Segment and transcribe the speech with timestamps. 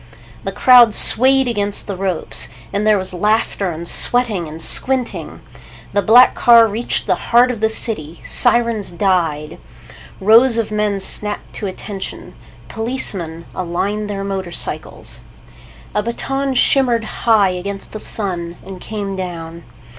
[0.43, 5.41] The crowd swayed against the ropes, and there was laughter and sweating and squinting.
[5.93, 8.19] The black car reached the heart of the city.
[8.23, 9.59] Sirens died.
[10.19, 12.33] Rows of men snapped to attention.
[12.67, 15.21] Policemen aligned their motorcycles.
[15.93, 19.63] A baton shimmered high against the sun and came down.